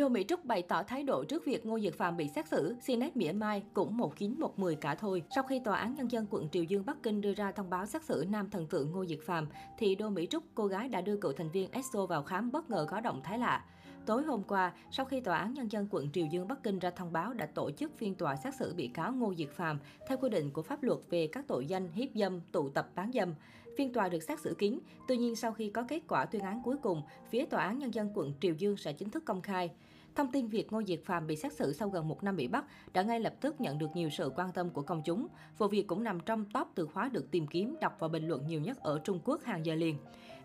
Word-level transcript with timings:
Đô 0.00 0.08
Mỹ 0.08 0.24
Trúc 0.28 0.44
bày 0.44 0.62
tỏ 0.62 0.82
thái 0.82 1.02
độ 1.02 1.24
trước 1.24 1.44
việc 1.44 1.66
Ngô 1.66 1.80
Diệt 1.80 1.94
Phạm 1.94 2.16
bị 2.16 2.28
xét 2.28 2.48
xử, 2.48 2.76
xin 2.80 2.98
nét 2.98 3.16
mỉa 3.16 3.32
mai 3.32 3.62
cũng 3.74 3.96
một 3.96 4.16
kín 4.16 4.34
một 4.38 4.58
mười 4.58 4.76
cả 4.76 4.94
thôi. 4.94 5.22
Sau 5.34 5.44
khi 5.44 5.60
Tòa 5.64 5.76
án 5.78 5.94
Nhân 5.94 6.10
dân 6.10 6.26
quận 6.30 6.48
Triều 6.52 6.64
Dương 6.64 6.86
Bắc 6.86 7.02
Kinh 7.02 7.20
đưa 7.20 7.34
ra 7.34 7.52
thông 7.52 7.70
báo 7.70 7.86
xét 7.86 8.04
xử 8.04 8.24
nam 8.30 8.50
thần 8.50 8.66
tượng 8.66 8.92
Ngô 8.92 9.06
Diệt 9.06 9.18
Phạm, 9.26 9.48
thì 9.78 9.94
Đô 9.94 10.08
Mỹ 10.08 10.26
Trúc, 10.30 10.44
cô 10.54 10.66
gái 10.66 10.88
đã 10.88 11.00
đưa 11.00 11.16
cựu 11.16 11.32
thành 11.32 11.50
viên 11.50 11.70
EXO 11.70 12.06
vào 12.06 12.22
khám 12.22 12.52
bất 12.52 12.70
ngờ 12.70 12.86
có 12.90 13.00
động 13.00 13.20
thái 13.24 13.38
lạ. 13.38 13.64
Tối 14.06 14.22
hôm 14.22 14.42
qua, 14.42 14.72
sau 14.90 15.06
khi 15.06 15.20
Tòa 15.20 15.38
án 15.38 15.54
Nhân 15.54 15.72
dân 15.72 15.86
quận 15.90 16.10
Triều 16.12 16.26
Dương 16.26 16.48
Bắc 16.48 16.62
Kinh 16.62 16.78
ra 16.78 16.90
thông 16.90 17.12
báo 17.12 17.32
đã 17.32 17.46
tổ 17.46 17.70
chức 17.70 17.98
phiên 17.98 18.14
tòa 18.14 18.36
xét 18.36 18.54
xử 18.54 18.74
bị 18.74 18.88
cáo 18.88 19.12
Ngô 19.12 19.34
Diệt 19.34 19.50
Phạm 19.50 19.78
theo 20.08 20.18
quy 20.18 20.28
định 20.28 20.50
của 20.50 20.62
pháp 20.62 20.82
luật 20.82 20.98
về 21.10 21.26
các 21.26 21.44
tội 21.48 21.66
danh 21.66 21.88
hiếp 21.92 22.08
dâm, 22.14 22.40
tụ 22.52 22.68
tập 22.68 22.88
bán 22.94 23.10
dâm. 23.14 23.34
Phiên 23.78 23.92
tòa 23.92 24.08
được 24.08 24.22
xét 24.22 24.40
xử 24.40 24.54
kín, 24.58 24.78
tuy 25.08 25.16
nhiên 25.16 25.36
sau 25.36 25.52
khi 25.52 25.70
có 25.70 25.84
kết 25.88 26.02
quả 26.08 26.24
tuyên 26.24 26.42
án 26.42 26.62
cuối 26.64 26.76
cùng, 26.82 27.02
phía 27.30 27.46
Tòa 27.46 27.62
án 27.64 27.78
Nhân 27.78 27.94
dân 27.94 28.10
quận 28.14 28.32
Triều 28.40 28.54
Dương 28.54 28.76
sẽ 28.76 28.92
chính 28.92 29.10
thức 29.10 29.24
công 29.24 29.42
khai. 29.42 29.70
Thông 30.14 30.32
tin 30.32 30.46
việc 30.46 30.72
Ngô 30.72 30.82
Diệt 30.82 31.00
Phạm 31.04 31.26
bị 31.26 31.36
xét 31.36 31.52
xử 31.52 31.72
sau 31.72 31.88
gần 31.88 32.08
một 32.08 32.24
năm 32.24 32.36
bị 32.36 32.48
bắt 32.48 32.64
đã 32.92 33.02
ngay 33.02 33.20
lập 33.20 33.34
tức 33.40 33.60
nhận 33.60 33.78
được 33.78 33.90
nhiều 33.94 34.10
sự 34.10 34.32
quan 34.36 34.52
tâm 34.52 34.70
của 34.70 34.82
công 34.82 35.02
chúng. 35.04 35.26
Vụ 35.58 35.68
việc 35.68 35.86
cũng 35.86 36.04
nằm 36.04 36.20
trong 36.20 36.44
top 36.44 36.68
từ 36.74 36.86
khóa 36.86 37.08
được 37.08 37.30
tìm 37.30 37.46
kiếm, 37.46 37.76
đọc 37.80 37.96
và 37.98 38.08
bình 38.08 38.28
luận 38.28 38.46
nhiều 38.46 38.60
nhất 38.60 38.78
ở 38.80 39.00
Trung 39.04 39.20
Quốc 39.24 39.42
hàng 39.42 39.66
giờ 39.66 39.74
liền. 39.74 39.96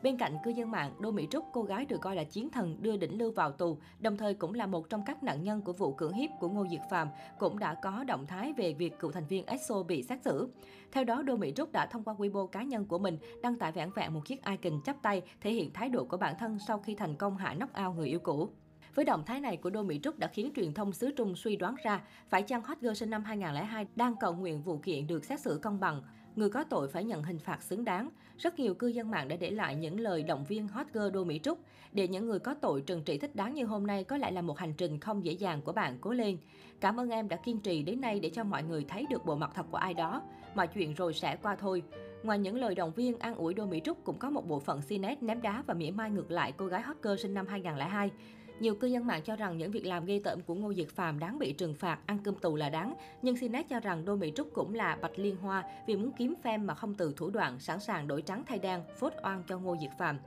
Bên 0.04 0.17
cạnh 0.17 0.38
cư 0.43 0.52
dân 0.52 0.71
mạng, 0.71 0.93
Đô 0.99 1.12
Mỹ 1.12 1.27
Trúc, 1.31 1.45
cô 1.54 1.63
gái 1.63 1.85
được 1.85 2.02
coi 2.02 2.16
là 2.16 2.23
chiến 2.23 2.49
thần 2.49 2.77
đưa 2.81 2.98
đỉnh 2.98 3.17
lưu 3.17 3.31
vào 3.31 3.52
tù, 3.52 3.77
đồng 3.99 4.17
thời 4.17 4.34
cũng 4.34 4.54
là 4.54 4.66
một 4.66 4.90
trong 4.90 5.04
các 5.05 5.23
nạn 5.23 5.43
nhân 5.43 5.62
của 5.62 5.73
vụ 5.73 5.93
cưỡng 5.93 6.13
hiếp 6.13 6.29
của 6.40 6.49
Ngô 6.49 6.66
Diệt 6.71 6.82
Phạm, 6.91 7.07
cũng 7.40 7.59
đã 7.59 7.73
có 7.73 8.04
động 8.04 8.26
thái 8.26 8.54
về 8.54 8.73
việc 8.73 8.99
cựu 8.99 9.12
thành 9.12 9.26
viên 9.26 9.45
EXO 9.45 9.84
bị 9.84 10.04
xét 10.04 10.21
xử. 10.21 10.49
Theo 10.91 11.04
đó, 11.04 11.21
Đô 11.21 11.35
Mỹ 11.35 11.54
Trúc 11.55 11.71
đã 11.71 11.85
thông 11.85 12.04
qua 12.04 12.13
Weibo 12.13 12.48
cá 12.48 12.63
nhân 12.63 12.85
của 12.85 12.98
mình 12.98 13.18
đăng 13.41 13.55
tải 13.55 13.71
vẻn 13.71 13.90
vẹn 13.95 14.13
một 14.13 14.21
chiếc 14.26 14.45
icon 14.45 14.82
chắp 14.85 15.02
tay 15.02 15.21
thể 15.41 15.52
hiện 15.52 15.73
thái 15.73 15.90
độ 15.90 16.05
của 16.05 16.18
bản 16.18 16.35
thân 16.40 16.59
sau 16.68 16.79
khi 16.79 16.95
thành 16.95 17.16
công 17.16 17.38
hạ 17.38 17.54
nóc 17.54 17.73
ao 17.73 17.93
người 17.93 18.07
yêu 18.07 18.20
cũ. 18.20 18.49
Với 18.95 19.05
động 19.05 19.23
thái 19.26 19.40
này 19.40 19.58
của 19.58 19.70
Đô 19.70 19.84
Mỹ 19.84 19.99
Trúc 20.04 20.20
đã 20.20 20.27
khiến 20.27 20.52
truyền 20.55 20.73
thông 20.73 20.94
xứ 20.94 21.12
Trung 21.12 21.35
suy 21.35 21.55
đoán 21.55 21.76
ra 21.84 22.02
phải 22.30 22.44
chăng 22.44 22.62
hot 22.62 22.77
girl 22.81 22.94
sinh 22.94 23.09
năm 23.09 23.23
2002 23.23 23.88
đang 23.96 24.15
cầu 24.20 24.34
nguyện 24.34 24.62
vụ 24.62 24.77
kiện 24.77 25.07
được 25.07 25.26
xét 25.26 25.40
xử 25.40 25.60
công 25.62 25.79
bằng. 25.79 26.01
Người 26.35 26.49
có 26.49 26.63
tội 26.63 26.88
phải 26.88 27.04
nhận 27.04 27.23
hình 27.23 27.40
phạt 27.40 27.63
xứng 27.63 27.85
đáng. 27.85 28.10
Rất 28.38 28.60
nhiều 28.60 28.73
cư 28.73 28.88
dân 28.88 29.12
mạng 29.12 29.27
đã 29.27 29.35
để 29.35 29.51
lại 29.51 29.76
những 29.76 29.99
lời 29.99 30.23
động 30.23 30.46
viên 30.46 30.68
hot 30.68 30.88
girl 30.93 31.10
Đô 31.13 31.23
Mỹ 31.23 31.40
Trúc. 31.43 31.60
Để 31.91 32.07
những 32.07 32.27
người 32.27 32.40
có 32.40 32.54
tội 32.54 32.82
trừng 32.82 33.04
trị 33.04 33.18
thích 33.18 33.35
đáng 33.35 33.54
như 33.54 33.66
hôm 33.66 33.88
nay 33.88 34.04
có 34.04 34.18
lại 34.18 34.32
là 34.32 34.41
một 34.41 34.57
hành 34.57 34.73
trình 34.73 34.99
không 34.99 35.26
dễ 35.26 35.32
dàng 35.32 35.62
của 35.62 35.71
bạn 35.71 35.98
cố 36.01 36.12
lên. 36.12 36.38
Cảm 36.79 36.99
ơn 36.99 37.10
em 37.10 37.27
đã 37.27 37.38
kiên 37.38 37.60
trì 37.60 37.84
đến 37.84 38.01
nay 38.01 38.20
để 38.20 38.29
cho 38.29 38.43
mọi 38.43 38.63
người 38.63 38.85
thấy 38.88 39.05
được 39.10 39.26
bộ 39.26 39.35
mặt 39.35 39.51
thật 39.55 39.66
của 39.71 39.77
ai 39.77 39.93
đó. 39.93 40.21
Mọi 40.55 40.68
chuyện 40.68 40.93
rồi 40.93 41.13
sẽ 41.13 41.35
qua 41.41 41.55
thôi. 41.55 41.84
Ngoài 42.23 42.40
những 42.40 42.55
lời 42.55 42.76
động 42.76 42.91
viên, 42.91 43.20
an 43.20 43.35
ủi 43.35 43.54
Đô 43.54 43.66
Mỹ 43.66 43.82
Trúc 43.84 44.04
cũng 44.04 44.18
có 44.18 44.29
một 44.29 44.48
bộ 44.48 44.60
phận 44.60 44.82
CNET 44.90 45.23
ném 45.23 45.41
đá 45.41 45.63
và 45.68 45.73
mỉa 45.73 45.91
mai 45.91 46.12
ngược 46.12 46.32
lại 46.32 46.54
cô 46.57 46.66
gái 46.66 46.82
hot 46.82 46.98
girl 47.01 47.16
sinh 47.18 47.34
năm 47.34 47.48
2002. 47.48 48.12
Nhiều 48.59 48.75
cư 48.75 48.87
dân 48.87 49.07
mạng 49.07 49.21
cho 49.25 49.35
rằng 49.35 49.57
những 49.57 49.71
việc 49.71 49.85
làm 49.85 50.05
ghê 50.05 50.21
tởm 50.23 50.41
của 50.41 50.55
Ngô 50.55 50.73
Diệt 50.73 50.87
Phạm 50.89 51.20
đáng 51.20 51.39
bị 51.39 51.53
trừng 51.53 51.73
phạt, 51.73 51.99
ăn 52.05 52.20
cơm 52.23 52.35
tù 52.35 52.55
là 52.55 52.70
đáng. 52.70 52.95
Nhưng 53.21 53.37
Sinet 53.37 53.70
cho 53.70 53.79
rằng 53.79 54.05
Đô 54.05 54.15
Mỹ 54.15 54.31
Trúc 54.35 54.53
cũng 54.53 54.75
là 54.75 54.98
bạch 55.01 55.20
liên 55.20 55.35
hoa 55.35 55.63
vì 55.87 55.95
muốn 55.95 56.11
kiếm 56.17 56.34
fan 56.43 56.65
mà 56.65 56.76
không 56.76 56.93
từ 56.93 57.13
thủ 57.17 57.29
đoạn, 57.29 57.59
sẵn 57.59 57.79
sàng 57.79 58.07
đổi 58.07 58.21
trắng 58.21 58.43
thay 58.48 58.59
đen, 58.59 58.81
phốt 58.99 59.13
oan 59.23 59.43
cho 59.48 59.59
Ngô 59.59 59.77
Diệt 59.81 59.91
Phạm. 59.99 60.20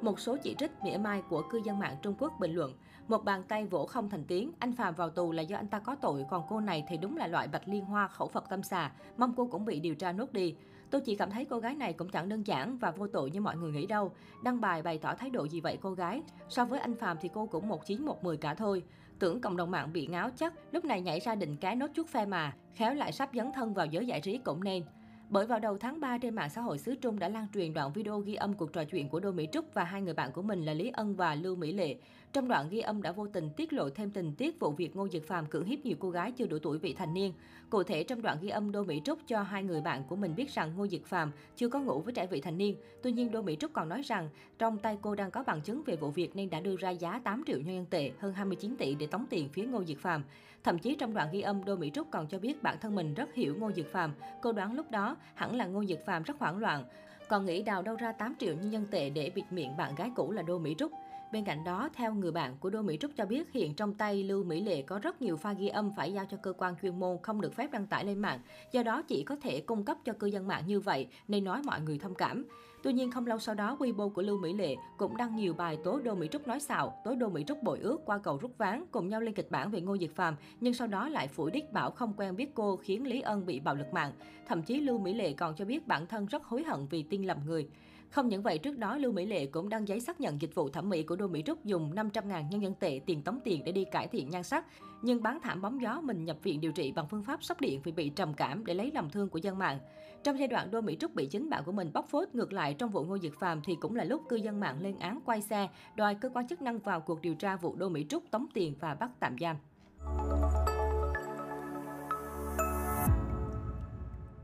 Một 0.00 0.20
số 0.20 0.36
chỉ 0.42 0.54
trích 0.58 0.70
mỉa 0.84 0.96
mai 0.96 1.22
của 1.28 1.42
cư 1.50 1.60
dân 1.64 1.78
mạng 1.78 1.96
Trung 2.02 2.14
Quốc 2.18 2.32
bình 2.40 2.52
luận, 2.52 2.72
một 3.08 3.24
bàn 3.24 3.42
tay 3.48 3.66
vỗ 3.66 3.86
không 3.86 4.10
thành 4.10 4.24
tiếng, 4.24 4.52
anh 4.58 4.72
Phạm 4.72 4.94
vào 4.94 5.10
tù 5.10 5.32
là 5.32 5.42
do 5.42 5.56
anh 5.56 5.68
ta 5.68 5.78
có 5.78 5.94
tội, 5.94 6.24
còn 6.30 6.42
cô 6.48 6.60
này 6.60 6.84
thì 6.88 6.96
đúng 6.96 7.16
là 7.16 7.26
loại 7.26 7.48
bạch 7.48 7.68
liên 7.68 7.84
hoa 7.84 8.08
khẩu 8.08 8.28
Phật 8.28 8.44
tâm 8.48 8.62
xà, 8.62 8.92
mong 9.16 9.34
cô 9.36 9.46
cũng 9.46 9.64
bị 9.64 9.80
điều 9.80 9.94
tra 9.94 10.12
nốt 10.12 10.32
đi. 10.32 10.54
Tôi 10.90 11.00
chỉ 11.00 11.16
cảm 11.16 11.30
thấy 11.30 11.44
cô 11.44 11.58
gái 11.58 11.74
này 11.74 11.92
cũng 11.92 12.08
chẳng 12.08 12.28
đơn 12.28 12.46
giản 12.46 12.78
và 12.78 12.90
vô 12.90 13.06
tội 13.06 13.30
như 13.30 13.40
mọi 13.40 13.56
người 13.56 13.72
nghĩ 13.72 13.86
đâu. 13.86 14.12
Đăng 14.42 14.60
bài 14.60 14.82
bày 14.82 14.98
tỏ 14.98 15.14
thái 15.14 15.30
độ 15.30 15.44
gì 15.44 15.60
vậy 15.60 15.78
cô 15.82 15.92
gái? 15.92 16.22
So 16.48 16.64
với 16.64 16.80
anh 16.80 16.94
Phạm 16.94 17.16
thì 17.20 17.30
cô 17.34 17.46
cũng 17.46 17.68
một 17.68 17.86
chín 17.86 18.02
một 18.04 18.24
mười 18.24 18.36
cả 18.36 18.54
thôi. 18.54 18.82
Tưởng 19.18 19.40
cộng 19.40 19.56
đồng 19.56 19.70
mạng 19.70 19.92
bị 19.92 20.06
ngáo 20.06 20.30
chắc, 20.36 20.54
lúc 20.72 20.84
này 20.84 21.00
nhảy 21.00 21.20
ra 21.20 21.34
định 21.34 21.56
cái 21.56 21.76
nốt 21.76 21.90
chút 21.94 22.08
phe 22.08 22.26
mà, 22.26 22.52
khéo 22.74 22.94
lại 22.94 23.12
sắp 23.12 23.30
dấn 23.34 23.52
thân 23.54 23.74
vào 23.74 23.86
giới 23.86 24.06
giải 24.06 24.20
trí 24.20 24.38
cũng 24.38 24.64
nên. 24.64 24.82
Bởi 25.30 25.46
vào 25.46 25.58
đầu 25.58 25.78
tháng 25.78 26.00
3 26.00 26.18
trên 26.18 26.34
mạng 26.34 26.50
xã 26.50 26.60
hội 26.60 26.78
xứ 26.78 26.94
Trung 26.94 27.18
đã 27.18 27.28
lan 27.28 27.46
truyền 27.54 27.74
đoạn 27.74 27.92
video 27.92 28.20
ghi 28.20 28.34
âm 28.34 28.54
cuộc 28.54 28.72
trò 28.72 28.84
chuyện 28.84 29.08
của 29.08 29.20
Đô 29.20 29.32
Mỹ 29.32 29.48
Trúc 29.52 29.74
và 29.74 29.84
hai 29.84 30.02
người 30.02 30.14
bạn 30.14 30.32
của 30.32 30.42
mình 30.42 30.64
là 30.64 30.74
Lý 30.74 30.90
Ân 30.94 31.16
và 31.16 31.34
Lưu 31.34 31.56
Mỹ 31.56 31.72
Lệ. 31.72 31.96
Trong 32.32 32.48
đoạn 32.48 32.68
ghi 32.70 32.80
âm 32.80 33.02
đã 33.02 33.12
vô 33.12 33.26
tình 33.26 33.50
tiết 33.56 33.72
lộ 33.72 33.90
thêm 33.90 34.10
tình 34.10 34.34
tiết 34.34 34.60
vụ 34.60 34.70
việc 34.70 34.96
Ngô 34.96 35.08
Dực 35.08 35.26
Phạm 35.26 35.46
cưỡng 35.46 35.64
hiếp 35.64 35.78
nhiều 35.84 35.96
cô 36.00 36.10
gái 36.10 36.32
chưa 36.32 36.46
đủ 36.46 36.58
tuổi 36.58 36.78
vị 36.78 36.94
thành 36.94 37.14
niên. 37.14 37.32
Cụ 37.70 37.82
thể 37.82 38.04
trong 38.04 38.22
đoạn 38.22 38.38
ghi 38.40 38.48
âm 38.48 38.72
Đô 38.72 38.84
Mỹ 38.84 39.00
Trúc 39.04 39.18
cho 39.26 39.42
hai 39.42 39.62
người 39.62 39.80
bạn 39.80 40.04
của 40.08 40.16
mình 40.16 40.34
biết 40.36 40.54
rằng 40.54 40.72
Ngô 40.76 40.86
Dực 40.86 41.06
Phạm 41.06 41.32
chưa 41.56 41.68
có 41.68 41.80
ngủ 41.80 42.00
với 42.00 42.12
trẻ 42.12 42.26
vị 42.26 42.40
thành 42.40 42.58
niên. 42.58 42.76
Tuy 43.02 43.12
nhiên 43.12 43.30
Đô 43.30 43.42
Mỹ 43.42 43.56
Trúc 43.60 43.72
còn 43.72 43.88
nói 43.88 44.02
rằng 44.02 44.28
trong 44.58 44.78
tay 44.78 44.98
cô 45.02 45.14
đang 45.14 45.30
có 45.30 45.42
bằng 45.42 45.60
chứng 45.60 45.82
về 45.86 45.96
vụ 45.96 46.10
việc 46.10 46.36
nên 46.36 46.50
đã 46.50 46.60
đưa 46.60 46.76
ra 46.76 46.90
giá 46.90 47.20
8 47.24 47.42
triệu 47.46 47.58
nhân 47.58 47.74
dân 47.74 47.86
tệ, 47.90 48.10
hơn 48.18 48.32
29 48.32 48.76
tỷ 48.76 48.94
để 48.94 49.06
tống 49.06 49.26
tiền 49.30 49.48
phía 49.48 49.62
Ngô 49.66 49.84
Dực 49.84 49.98
Phạm. 49.98 50.24
Thậm 50.64 50.78
chí 50.78 50.94
trong 50.94 51.14
đoạn 51.14 51.28
ghi 51.32 51.40
âm 51.40 51.64
Đô 51.64 51.76
Mỹ 51.76 51.90
Trúc 51.94 52.10
còn 52.10 52.26
cho 52.26 52.38
biết 52.38 52.62
bản 52.62 52.76
thân 52.80 52.94
mình 52.94 53.14
rất 53.14 53.34
hiểu 53.34 53.54
Ngô 53.58 53.72
Dực 53.72 53.92
Phạm. 53.92 54.12
Cô 54.42 54.52
đoán 54.52 54.74
lúc 54.74 54.90
đó 54.90 55.16
hẳn 55.34 55.56
là 55.56 55.66
Ngô 55.66 55.84
Dực 55.84 55.98
Phạm 56.06 56.22
rất 56.22 56.38
hoảng 56.38 56.58
loạn, 56.58 56.84
còn 57.30 57.46
nghĩ 57.46 57.62
đào 57.62 57.82
đâu 57.82 57.96
ra 57.96 58.12
8 58.12 58.34
triệu 58.38 58.54
nhân 58.54 58.72
dân 58.72 58.86
tệ 58.90 59.10
để 59.10 59.30
bịt 59.34 59.44
miệng 59.50 59.76
bạn 59.76 59.94
gái 59.94 60.10
cũ 60.16 60.32
là 60.32 60.42
Đô 60.42 60.58
Mỹ 60.58 60.74
Trúc. 60.78 60.92
Bên 61.32 61.44
cạnh 61.44 61.64
đó, 61.64 61.88
theo 61.94 62.14
người 62.14 62.32
bạn 62.32 62.56
của 62.60 62.70
Đô 62.70 62.82
Mỹ 62.82 62.98
Trúc 63.00 63.10
cho 63.16 63.26
biết, 63.26 63.52
hiện 63.52 63.74
trong 63.74 63.94
tay 63.94 64.24
Lưu 64.24 64.44
Mỹ 64.44 64.60
Lệ 64.60 64.82
có 64.82 64.98
rất 64.98 65.22
nhiều 65.22 65.38
file 65.42 65.54
ghi 65.54 65.68
âm 65.68 65.92
phải 65.96 66.12
giao 66.12 66.24
cho 66.30 66.36
cơ 66.36 66.52
quan 66.58 66.74
chuyên 66.82 67.00
môn 67.00 67.18
không 67.22 67.40
được 67.40 67.54
phép 67.54 67.72
đăng 67.72 67.86
tải 67.86 68.04
lên 68.04 68.18
mạng. 68.18 68.40
Do 68.72 68.82
đó 68.82 69.02
chỉ 69.02 69.24
có 69.24 69.36
thể 69.42 69.60
cung 69.60 69.84
cấp 69.84 69.96
cho 70.04 70.12
cư 70.12 70.26
dân 70.26 70.48
mạng 70.48 70.62
như 70.66 70.80
vậy, 70.80 71.08
nên 71.28 71.44
nói 71.44 71.62
mọi 71.64 71.80
người 71.80 71.98
thông 71.98 72.14
cảm. 72.14 72.44
Tuy 72.82 72.92
nhiên 72.92 73.10
không 73.10 73.26
lâu 73.26 73.38
sau 73.38 73.54
đó, 73.54 73.76
Weibo 73.78 74.08
của 74.10 74.22
Lưu 74.22 74.38
Mỹ 74.38 74.52
Lệ 74.52 74.76
cũng 74.96 75.16
đăng 75.16 75.36
nhiều 75.36 75.54
bài 75.54 75.78
tố 75.84 76.00
Đô 76.00 76.14
Mỹ 76.14 76.28
Trúc 76.32 76.48
nói 76.48 76.60
xạo, 76.60 77.00
tố 77.04 77.14
Đô 77.14 77.28
Mỹ 77.28 77.44
Trúc 77.46 77.62
bội 77.62 77.78
ước 77.78 78.00
qua 78.04 78.18
cầu 78.18 78.38
rút 78.38 78.58
ván, 78.58 78.84
cùng 78.90 79.08
nhau 79.08 79.20
lên 79.20 79.34
kịch 79.34 79.50
bản 79.50 79.70
về 79.70 79.80
Ngô 79.80 79.96
Diệt 79.98 80.10
Phàm, 80.14 80.36
nhưng 80.60 80.74
sau 80.74 80.86
đó 80.86 81.08
lại 81.08 81.28
phủ 81.28 81.50
đích 81.50 81.72
bảo 81.72 81.90
không 81.90 82.12
quen 82.16 82.36
biết 82.36 82.54
cô 82.54 82.76
khiến 82.76 83.06
Lý 83.06 83.20
Ân 83.20 83.46
bị 83.46 83.60
bạo 83.60 83.74
lực 83.74 83.92
mạng. 83.92 84.12
Thậm 84.48 84.62
chí 84.62 84.80
Lưu 84.80 84.98
Mỹ 84.98 85.14
Lệ 85.14 85.32
còn 85.32 85.54
cho 85.54 85.64
biết 85.64 85.86
bản 85.86 86.06
thân 86.06 86.26
rất 86.26 86.44
hối 86.44 86.62
hận 86.62 86.86
vì 86.90 87.02
tin 87.02 87.19
lầm 87.26 87.38
người. 87.46 87.68
Không 88.10 88.28
những 88.28 88.42
vậy, 88.42 88.58
trước 88.58 88.78
đó 88.78 88.96
Lưu 88.96 89.12
Mỹ 89.12 89.26
Lệ 89.26 89.46
cũng 89.46 89.68
đăng 89.68 89.88
giấy 89.88 90.00
xác 90.00 90.20
nhận 90.20 90.40
dịch 90.40 90.54
vụ 90.54 90.68
thẩm 90.68 90.88
mỹ 90.88 91.02
của 91.02 91.16
Đô 91.16 91.26
Mỹ 91.26 91.42
Trúc 91.46 91.64
dùng 91.64 91.94
500.000 91.94 92.48
nhân 92.50 92.62
dân 92.62 92.74
tệ 92.74 93.00
tiền 93.06 93.22
tống 93.22 93.40
tiền 93.44 93.62
để 93.64 93.72
đi 93.72 93.84
cải 93.84 94.08
thiện 94.08 94.30
nhan 94.30 94.42
sắc. 94.42 94.66
Nhưng 95.02 95.22
bán 95.22 95.38
thảm 95.42 95.62
bóng 95.62 95.82
gió 95.82 96.00
mình 96.00 96.24
nhập 96.24 96.36
viện 96.42 96.60
điều 96.60 96.72
trị 96.72 96.92
bằng 96.92 97.08
phương 97.08 97.22
pháp 97.22 97.44
sốc 97.44 97.60
điện 97.60 97.80
vì 97.84 97.92
bị 97.92 98.08
trầm 98.08 98.34
cảm 98.34 98.66
để 98.66 98.74
lấy 98.74 98.90
lòng 98.94 99.10
thương 99.10 99.28
của 99.28 99.38
dân 99.38 99.58
mạng. 99.58 99.78
Trong 100.24 100.38
giai 100.38 100.48
đoạn 100.48 100.70
Đô 100.70 100.80
Mỹ 100.80 100.96
Trúc 101.00 101.14
bị 101.14 101.26
chính 101.26 101.50
bạn 101.50 101.64
của 101.64 101.72
mình 101.72 101.90
bóc 101.92 102.06
phốt 102.10 102.28
ngược 102.32 102.52
lại 102.52 102.74
trong 102.74 102.90
vụ 102.90 103.04
Ngô 103.04 103.18
Dược 103.18 103.40
Phàm 103.40 103.60
thì 103.64 103.76
cũng 103.80 103.96
là 103.96 104.04
lúc 104.04 104.22
cư 104.28 104.36
dân 104.36 104.60
mạng 104.60 104.80
lên 104.80 104.98
án 104.98 105.20
quay 105.24 105.42
xe, 105.42 105.68
đòi 105.96 106.14
cơ 106.14 106.30
quan 106.34 106.48
chức 106.48 106.62
năng 106.62 106.78
vào 106.78 107.00
cuộc 107.00 107.20
điều 107.20 107.34
tra 107.34 107.56
vụ 107.56 107.76
Đô 107.76 107.88
Mỹ 107.88 108.06
Trúc 108.08 108.30
tống 108.30 108.46
tiền 108.54 108.74
và 108.80 108.94
bắt 108.94 109.10
tạm 109.20 109.36
giam. 109.40 109.56